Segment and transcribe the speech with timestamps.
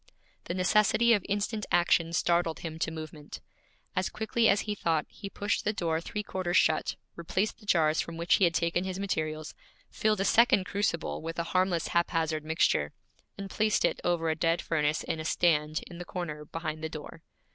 [0.45, 3.39] The necessity of instant action startled him to movement.
[3.95, 8.01] As quickly as he thought, he pushed the door three quarters shut, replaced the jars
[8.01, 9.53] from which he had taken his materials,
[9.91, 12.93] filled a second crucible with a harmless haphazard mixture,
[13.37, 16.89] and placed it over a dead furnace in a stand in the corner behind the
[16.89, 17.21] door.